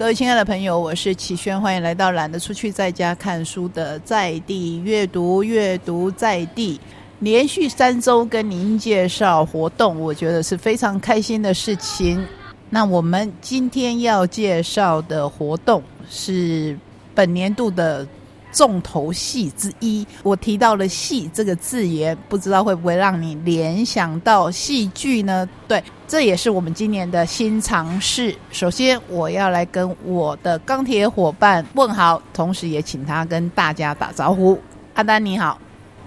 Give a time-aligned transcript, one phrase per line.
[0.00, 6.80] 各位亲爱的朋友，我是齐轩，欢迎来到懒得出去在家看书的在地阅读，阅读在地，
[7.18, 12.26] 连续三周跟您介绍活动，我觉得是非常开心的事情。
[12.70, 16.74] 那我们今天要介绍的活动是
[17.14, 18.08] 本年度的。
[18.52, 25.48] 重头戏之一，我提到了“戏”这个字眼，不知道会不会让你联想到戏剧呢？
[25.68, 28.34] 对，这也是我们今年的新尝试。
[28.50, 34.58] 首先，我要来跟我的钢铁伙伴问好，同时也请他跟大家打招呼。
[34.94, 35.58] 阿丹你好，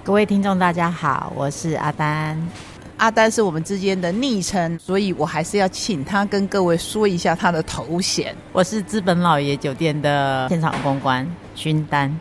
[0.03, 2.39] 各位听众大家好，我是阿丹。
[2.97, 8.33] 阿丹是我们之间的昵称，所以我还是要请他跟各位说一下他的头衔。
[8.51, 12.15] 我是资本老爷酒店的现场公关勋丹。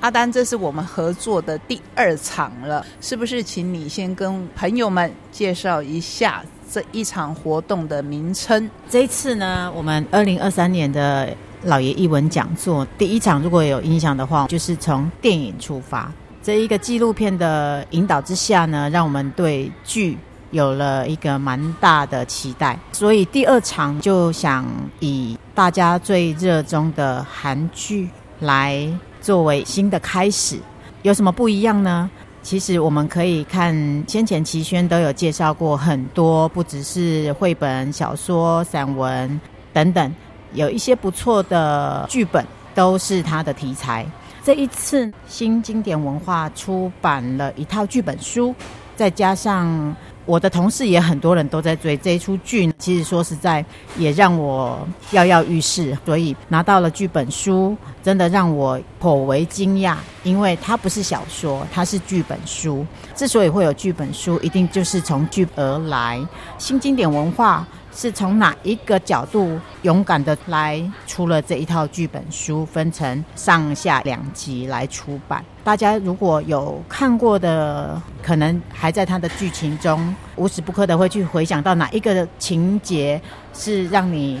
[0.00, 3.42] 阿丹，这是我们合作的第二场了，是不是？
[3.42, 6.40] 请你先跟朋友们介绍一下
[6.70, 8.70] 这一场活动的名称。
[8.88, 11.28] 这一次呢，我们二零二三年的
[11.64, 16.12] 老爷译文讲座第一场，如果有印象的话，就是从电影出发，
[16.42, 20.16] 这一个纪录片的引导之下呢，让我们对剧
[20.52, 24.64] 有了一个蛮大的期待，所以第二场就想
[25.00, 28.08] 以大家最热衷的韩剧
[28.40, 28.88] 来。
[29.20, 30.58] 作为新的开始，
[31.02, 32.08] 有什么不一样呢？
[32.40, 33.74] 其实我们可以看
[34.06, 39.38] 先前齐轩都有介绍过很多，不只是绘本、小说、散文
[39.72, 40.14] 等等，
[40.54, 44.06] 有一些不错的剧本都是他的题材。
[44.44, 48.54] 这一次新经典文化出版了一套剧本书，
[48.96, 49.94] 再加上。
[50.28, 53.64] 我的同事也很多人都在追这一出剧，其实说实在
[53.96, 62.84] 也让我跃跃欲试，所以拿到了剧本书，真的让我颇为惊讶，因为它不是小说，它是剧本书。
[63.16, 66.20] 之所以会有剧本书，一定就是从剧而来。
[66.58, 67.66] 新经典文化。
[68.00, 75.44] 是从哪一个角度勇敢的来出了这一套剧本书，分成上下两集来出版。
[75.64, 83.20] 大家如果有看过的，可能还在它的剧情中，无时不刻的会去回想到哪一个情节
[83.52, 84.40] 是让你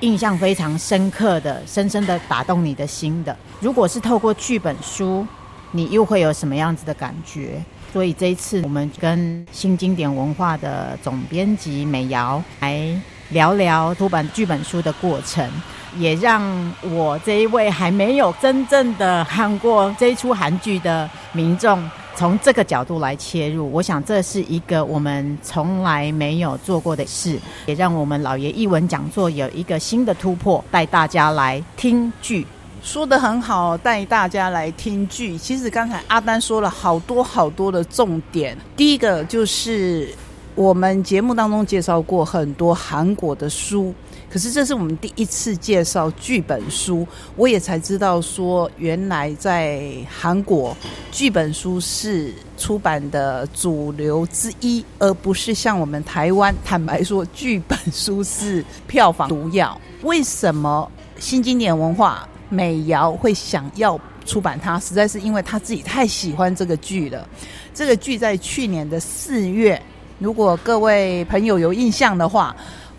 [0.00, 3.36] 印象非常深刻的，深深的打动你的心的。
[3.60, 5.24] 如果是透过剧本书，
[5.70, 7.62] 你又会有什么样子的感觉？
[7.96, 12.94] 所以这一次，我们跟新经典文化的总编辑美瑶来
[13.30, 15.50] 聊聊出版剧本书的过程，
[15.96, 16.42] 也让
[16.82, 21.82] 我这一位还没有真正的看过这一出韩剧的民众，
[22.14, 23.72] 从这个角度来切入。
[23.72, 32.46] 我想这是一个我们从来没有做过的事，也让我们老爷译文讲座有一个新的突破，带大家来听剧。
[32.86, 35.36] 说的很好，带大家来听剧。
[35.36, 38.56] 其实刚才阿丹说了好多好多的重点。
[38.76, 40.08] 第一个就是
[40.54, 43.92] 我们节目当中介绍过很多韩国的书，
[44.30, 47.04] 可是这是我们第一次介绍剧本书，
[47.34, 50.74] 我也才知道说原来在韩国
[51.10, 59.76] 剧本书是出版的主流之一，而不是像我们台湾，坦白说剧本书是票房毒药。
[60.02, 60.88] 为什么
[61.18, 62.26] 新经典文化？
[62.48, 67.28] 美瑶会想要出版它，实在是因为他自己太喜欢这个剧了。
[67.74, 69.80] 这个剧在去年的四月，
[70.18, 72.54] 如果各位朋友有印象的话，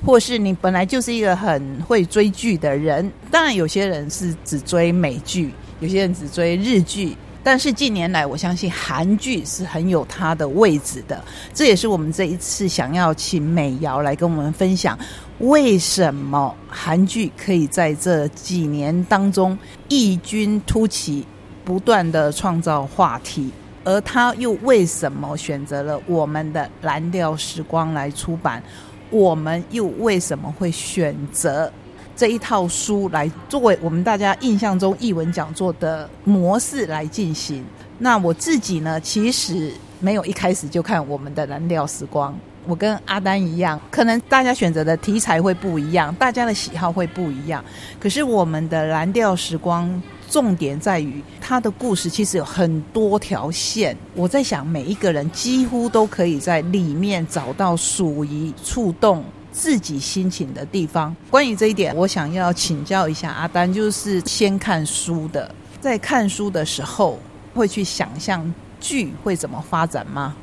[0.05, 7.15] 或是你本来就是一个很会追剧的人，当然有些人是只追美剧，有些人只追日剧。
[7.43, 11.23] 但是近年来，我相信韩剧是很有它的位置的。
[11.53, 14.99] 这也是我们这一次想要请美瑶来跟我们分享，
[15.39, 19.55] 为什么韩剧可以在这几年当中
[19.87, 21.23] 异军突起，
[21.63, 23.51] 不断的创造话题，
[23.83, 28.63] 而他又为什么选择了我们的蓝调时光来出版？
[29.11, 31.71] 我们又为什么会选择？
[32.15, 37.63] 这一套书来作为我们大家印象中译文讲座的模式来进行。
[37.99, 42.35] 那我自己呢，其实没有一开始就看我们的蓝调时光。
[42.67, 47.63] 我跟阿丹一样，可能大家选择的题材会不一样，大家的喜好会不一样。
[47.99, 49.89] 可是我们的蓝调时光
[50.29, 53.95] 重点在于它的故事其实有很多条线。
[54.13, 59.23] 我在想，每一个人几乎都可以在里面找到属于触动。
[59.49, 61.15] 自己心情的地方。
[61.31, 65.49] 关于这一点，我想要请教一下阿丹，就是先看书的，
[65.81, 67.17] 在看书的时候
[67.55, 70.35] 会去想象剧会怎么发展吗？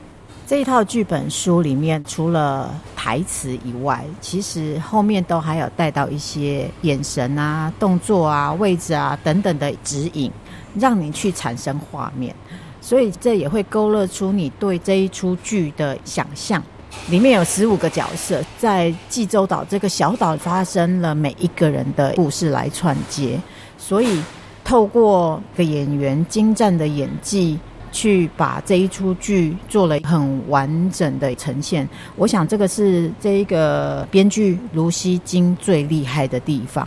[0.46, 10.30] 这一套剧本书里面，除了台词以外，其实后面都还有带到一些眼神啊、动作啊、位置啊等等的指引，
[10.78, 12.34] 让你去产生画面。
[12.82, 16.62] 所以这也会勾勒出你对这一出剧的想象。
[17.08, 23.40] 里面有十五个角色，在济州岛这个小岛发生了每一个人的故事来串接，
[23.78, 24.22] 所以
[24.62, 27.58] 透过个演员精湛的演技。
[27.94, 36.86] 去把这一出剧做了很完整的呈现，我想这个是这一个编剧卢锡金最厉害的地方。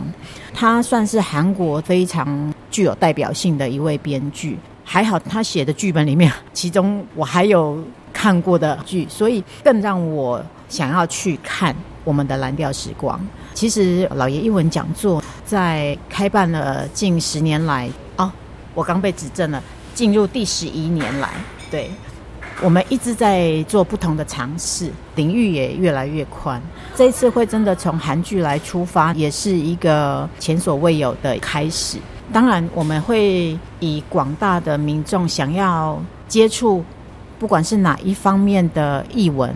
[0.52, 7.82] 他算是韩国非常具有代表性的一位编剧，还好他写的剧本里面，其中我还有
[8.12, 11.74] 看过的剧，所以更让我想要去看
[12.04, 13.18] 我们的蓝调时光。
[13.54, 18.30] 其实老爷英文讲座在开办了近十年来，哦，
[18.74, 19.62] 我刚被指正了。
[19.98, 21.28] 进入第十一年来，
[21.72, 21.90] 对
[22.62, 26.62] 我们一直在做不同的尝试，领域也越来越宽。
[26.94, 31.98] 这一次会真的从韩剧来出发，也是一个前所未有的开始。
[32.32, 36.84] 当然，我们会以广大的民众想要接触，
[37.40, 39.52] 不管是哪一方面的译文，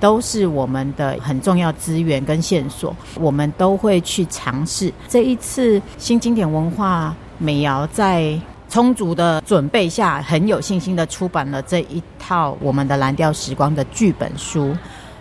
[0.00, 4.92] 都是我们的很重要资源跟线索，我们都会去尝试。
[5.06, 8.36] 这一次新经典文化美瑶在。
[8.74, 14.76] 充足的准备下，很有信心的出版了这一套我们的蓝调时光的剧本书。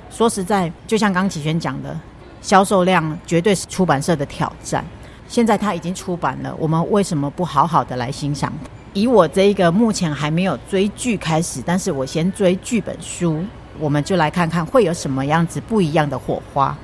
[0.09, 1.95] 说实在，就像刚启轩讲的，
[2.41, 4.83] 销售量绝对是出版社的挑战。
[5.27, 8.51] 现在它已经出版了，我们为什么不好好的来欣赏？
[8.93, 13.37] 以我这一个目前还没有追剧开始，但是我先追剧本书，
[13.77, 16.75] 我们就来看看会有什么样子不一样的火花。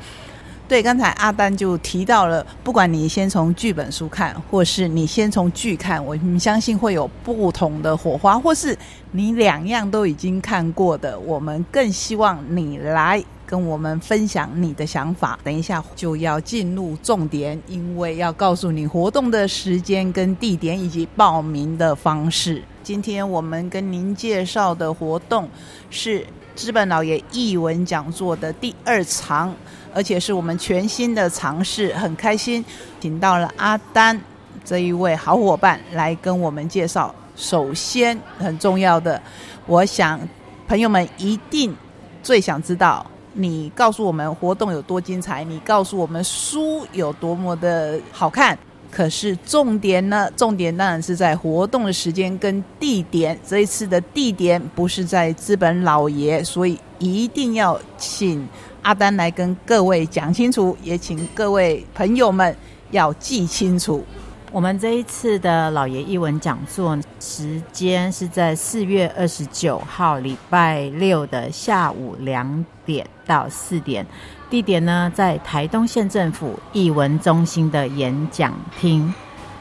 [0.69, 8.77] 对，刚才阿丹就提到了，不管你先从剧本书看，或是你先从剧看，我们相信会有不同的火花，或是
[9.12, 15.40] 你两样都已经看过的，我们更希望你来跟我们分享你的想法。
[15.44, 22.62] 等一下就要进入重点，因为要告诉你活动的时间跟地点以及报名的方式。
[22.84, 25.50] 今天我们跟您介绍的活动
[25.90, 26.24] 是
[26.56, 29.51] 资本老爷译文讲座的第二场。
[29.92, 32.63] 而且是我们全新的尝试，很开心，
[33.00, 34.22] 请到了阿丹
[34.63, 37.13] 这一位好伙伴来跟我们介绍。
[37.36, 39.19] 首先，很重要的，
[39.66, 40.19] 我想
[40.68, 41.75] 朋友们一定
[42.22, 48.57] 最想知道，你告诉我们活动有多精彩，你告诉我们书有多么的好看。
[48.91, 50.27] 可是重点呢？
[50.35, 53.39] 重点当然是在活动的时间跟地点。
[53.45, 58.47] 这一次的地点不是在资本老爷，所以一定要请。
[58.81, 62.55] 阿丹来跟各位讲清楚，也请各位朋友们
[62.91, 64.03] 要记清楚。
[64.51, 74.04] 我们这一次的老爷译文讲座时间是在四月二十九号礼拜六的下午两点到四点，
[74.50, 79.13] 地点呢在台东县政府译文中心的演讲厅。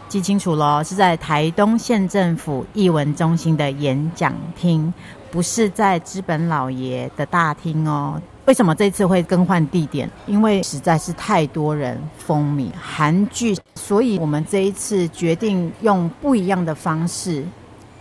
[0.09, 4.93] 记清楚喽，是在台东县政府译文中心的演讲厅，
[5.31, 8.19] 不是在资本老爷的大厅哦。
[8.49, 10.11] 为什么这次会更换地点？
[10.27, 17.45] 因为实在是太多人风靡韩剧，所以我们这一次决定用不一样的方式，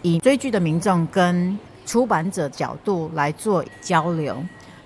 [0.04, 4.42] 以追剧的民众跟出版者角度来做交流。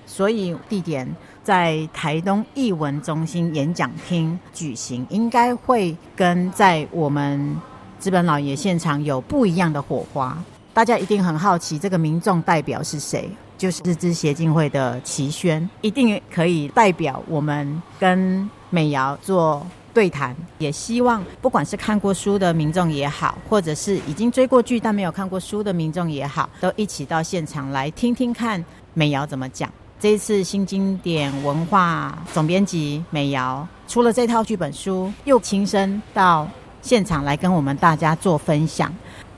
[0.07, 1.07] 所以地点
[1.43, 7.55] 在台东艺文中心演讲厅举行，应该会跟在我们
[7.99, 10.35] 资本老爷现场有不一样的火花。
[10.73, 13.29] 大家一定很好奇，这个民众代表是谁？
[13.61, 19.63] 就是日资协进会的齐宣，一定可以代表我们跟美瑶做
[19.93, 20.35] 对谈。
[20.57, 29.71] 也希望不管是看过书的民众也好，或者是已经追过剧但没有看过书的民众也好，都一起到现场来听听看美瑶怎么讲。
[29.99, 36.47] 这一次新经典文化总编辑美瑶出了这套剧本书，又亲身到
[36.81, 38.91] 现场来跟我们大家做分享。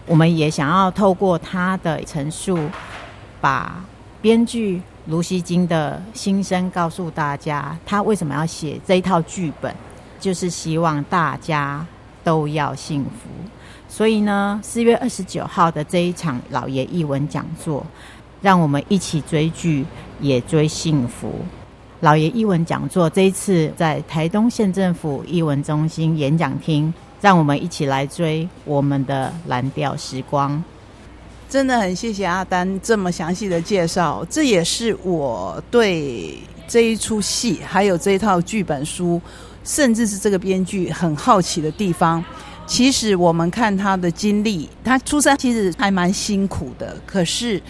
[0.06, 2.58] 我们也想要透过他的陈述，
[3.42, 3.84] 把。
[4.24, 9.76] 编剧卢锡金的心声告诉大家，他为什么要写这一套剧本，
[10.18, 11.86] 就是希望大家
[12.24, 13.30] 都要幸福。
[13.90, 17.86] 所以呢，四月二十九号的这一场老爷译文讲座，
[18.42, 19.86] 让我们一起追剧，
[20.22, 21.34] 也追幸福。
[22.00, 30.64] 老爷译文讲座这一次在台东县政府译文中心演讲厅，让我们一起来追我们的蓝调时光。
[31.54, 36.36] 真的很谢谢阿丹这么详细的介绍，这也是我对
[36.68, 39.22] 这一出戏，还有这一套剧本书，
[39.64, 42.26] 甚至是这个编剧很好奇的地方。
[42.66, 47.62] 其实我们看他的经历，他出生其实还蛮辛苦的，可是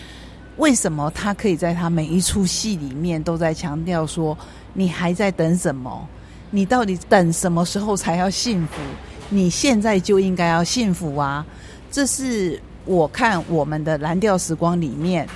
[0.56, 4.38] 为什么他可以在他每一出戏里面都在强调说
[4.72, 6.08] ：“你还在等什么？
[6.52, 8.80] 你到底等什么时候才要幸福？
[9.28, 11.46] 你现在就应该要幸福啊！”
[11.92, 12.58] 这是。
[12.86, 15.28] 我看我们的蓝调时光里面，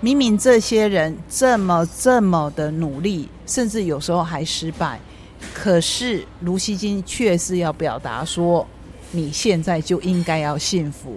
[0.00, 4.98] 明明这些人这么这么的努力，甚至有时候还失败，
[5.52, 8.66] 可是卢锡金却是要表达说，
[9.10, 11.16] 你现在就应该要幸福。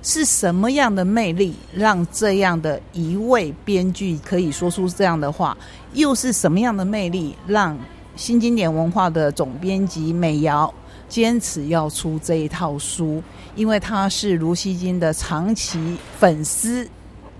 [0.00, 5.56] 是什么样的魅力让这样的一位编剧可以说出这样的话？
[5.92, 7.76] 又是什么样的魅力让
[8.14, 10.72] 新经典文化的总编辑美瑶
[11.08, 13.22] 坚持要出这一套书？
[13.56, 16.88] 因为他是卢锡金的长期粉丝，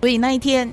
[0.01, 0.69] 所以那一天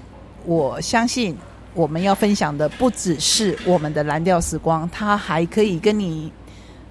[0.46, 1.38] 我相信
[1.74, 6.32] 我们要分享的不只是我们的蓝调时光，他还可以跟你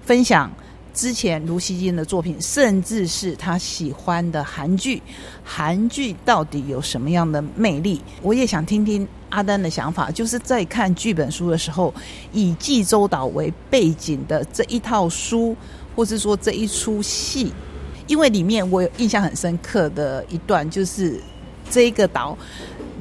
[0.03, 0.51] 分享。
[0.93, 5.01] 之前卢锡金的作品，甚至是他喜欢的韩剧，
[5.43, 8.01] 韩剧到底有什么样的魅力？
[8.21, 10.09] 我也想听听阿丹的想法。
[10.09, 11.93] 就是在看剧本书的时候，
[12.31, 15.55] 以济州岛为背景的这一套书，
[15.95, 17.51] 或是说这一出戏，
[18.07, 21.19] 因为里面我有印象很深刻的一段，就是
[21.69, 22.37] 这个岛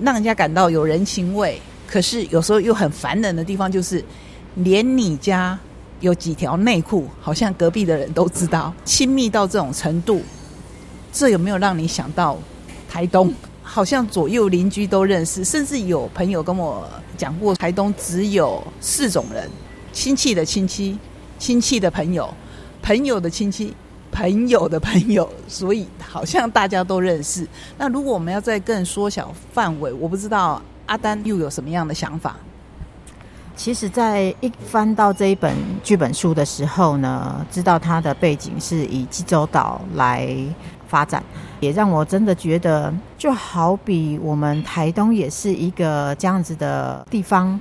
[0.02, 4.04] 让人家感到有人情味，可是有时候又很烦人的地方，就是
[4.56, 5.58] 连你家。
[6.00, 10.20] 有几条内裤，好像隔壁的人都知道，亲密到这种程度，
[11.10, 12.36] 这有没有让你想到
[12.90, 13.32] 台东？
[13.66, 19.50] 好像左右邻居都认识，甚至有朋友跟我讲过，台东只有四种人：
[19.90, 20.98] 亲戚的亲戚、
[21.38, 22.32] 亲戚的朋友、
[22.82, 23.74] 朋友的亲戚、
[24.12, 25.28] 朋友的朋友。
[25.48, 27.48] 所以好像大家都认识。
[27.78, 32.36] 那如果我们要再更缩小范围，我不知道阿丹又有什么样的想法。
[33.56, 40.28] 其实，在一翻到这一本剧本书的时候呢，知道它的背景是以济州岛来
[40.94, 41.20] 发展，
[41.58, 47.60] 也让我真的觉得，就好比我们台东也是一个这样子的地方，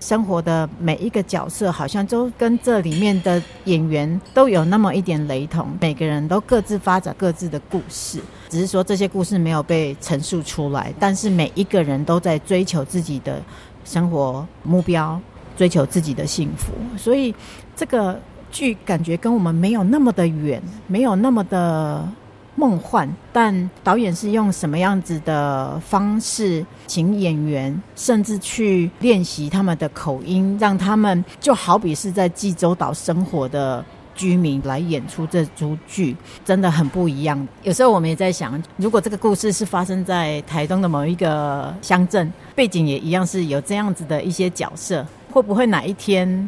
[0.00, 13.40] 生活的每一个角色，好像都跟这里面的演员都有那么一点雷同，每个人都各自发展各自的故事，只是说这些故事没有被陈述出来，但是每一个人都在追求自己的
[13.84, 15.20] 生活目标。
[15.54, 17.32] 追求自己的幸福，所以
[17.76, 18.18] 这个
[18.50, 22.02] 剧感觉跟我们没有那么的远，没有那么的
[22.62, 23.12] 梦幻。
[23.32, 37.48] 但导演是用什么样子的方式，请演员甚至去练习他们的口音，让他们就好比是在济州岛生活的居民来演出这出剧，真的很不一样。
[37.64, 45.04] 有时候我们也在想，如果这个故事是发生在台东的某一个乡镇，背景也一样是有这样子的一些角色。
[45.32, 46.46] 会不会哪一天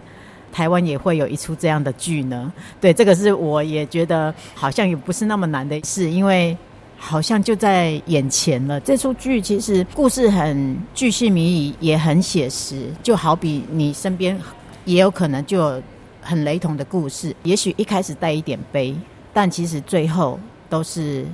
[0.54, 2.52] 台湾也会有一出这样的剧呢？
[2.80, 6.56] 对，这个是我也觉得好像也不是那么难的事，因为
[6.96, 8.78] 好像就在眼前了。
[8.78, 14.38] 这出剧其实故事很巨细靡遗，也很写实，就好比你身边
[14.84, 15.82] 也有可能就有
[16.22, 17.34] 很雷同的故事。
[17.42, 18.94] 也许一开始带一点悲，
[19.32, 20.38] 但其实最后
[20.70, 21.26] 都是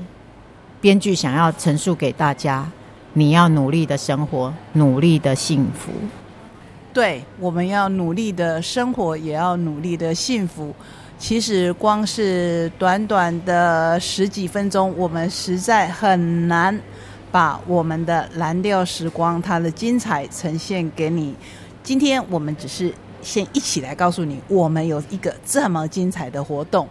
[0.81, 2.67] 编剧想要陈述给大家：
[3.13, 5.93] 你要努力的生活，努力的幸福。
[6.93, 10.75] 对，我们要努力的生活，也要努力的幸福。
[11.19, 16.77] 其实，光是短短的十几分钟，我们实在很难
[17.31, 21.35] 把我们的蓝调时光它的精彩呈现给你。
[21.83, 22.93] 今天我们只是
[23.23, 26.89] 先一起来告诉你，我们有一个这么精彩的活动，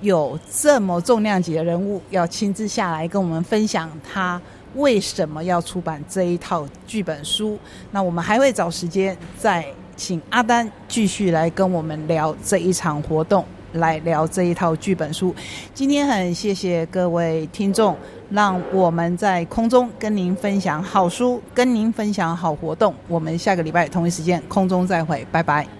[0.00, 4.40] 有这么重量级的人物要亲自下来跟我们分享他。
[4.76, 7.58] 为什么要出版这一套剧本书？
[7.90, 9.66] 那我们还会找时间再
[9.96, 15.34] 请阿丹继续来跟我们聊这一场活动，来聊这一套剧本书。
[15.74, 17.96] 今天很谢谢各位听众，
[18.30, 22.94] 让我们在空中跟您分享好书，跟您分享好活动。
[23.08, 25.75] 我们下个礼拜同一时间空中再会，拜拜。